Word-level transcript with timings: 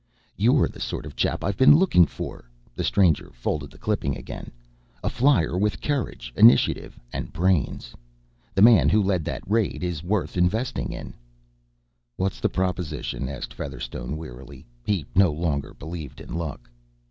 "You're 0.35 0.67
the 0.67 0.79
sort 0.79 1.05
of 1.05 1.15
chap 1.15 1.43
I've 1.43 1.57
been 1.57 1.75
looking 1.75 2.07
for," 2.07 2.49
the 2.75 2.83
stranger 2.83 3.29
folded 3.35 3.69
the 3.69 3.77
clipping 3.77 4.17
again, 4.17 4.49
"a 5.03 5.09
flyer 5.11 5.55
with 5.55 5.79
courage, 5.79 6.33
initiative 6.35 6.99
and 7.13 7.31
brains. 7.31 7.93
The 8.55 8.63
man 8.63 8.89
who 8.89 9.03
led 9.03 9.23
that 9.25 9.43
raid 9.47 9.83
is 9.83 10.01
worth 10.03 10.37
investing 10.37 10.91
in." 10.91 11.13
"What's 12.15 12.39
the 12.39 12.49
proposition?" 12.49 13.29
asked 13.29 13.53
Featherstone 13.53 14.17
wearily. 14.17 14.65
He 14.87 15.05
no 15.13 15.31
longer 15.31 15.71
believed 15.75 16.19
in 16.19 16.33
luck. 16.33 16.67